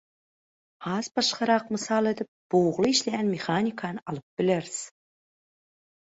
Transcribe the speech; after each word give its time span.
Has 0.83 1.09
başgarak 1.17 1.67
mysal 1.73 2.07
edip 2.13 2.29
bugly 2.55 2.89
işleýän 2.93 3.29
mehanikany 3.33 4.01
alyp 4.13 4.25
bileris. 4.41 4.81